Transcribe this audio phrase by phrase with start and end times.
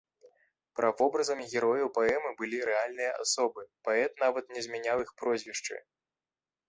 [0.79, 5.75] Правобразамі герояў паэмы былі рэальныя асобы, паэт нават не змяняў іх прозвішчы.